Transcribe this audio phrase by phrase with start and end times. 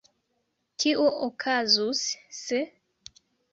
[0.83, 2.01] Kio okazus,
[2.41, 2.59] se…